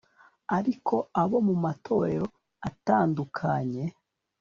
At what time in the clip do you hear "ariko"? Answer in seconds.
0.57-0.95